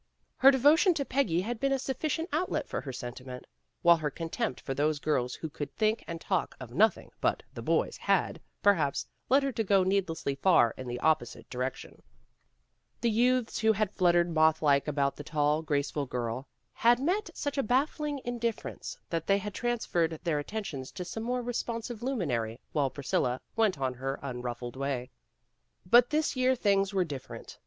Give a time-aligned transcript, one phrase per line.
[0.37, 3.45] Her devo tion to Peggy had been a sufficient outlet for her sentiment,
[3.83, 7.61] while her contempt for those girls who could think and talk of nothing but the
[7.61, 12.01] "boys" had, perhaps, led her to go need lessly far in the opposite direction.
[13.01, 16.07] The 59 60 PEGGY RAYMOND'S WAY youths who had fluttered mothlike about the tall, graceful
[16.07, 20.91] girl had met such a baffling in difference that they had transferred their at tentions
[20.93, 24.79] to some more responsive luminary, while Priscilla went on her way unruffled.
[25.85, 27.59] But this year things were different.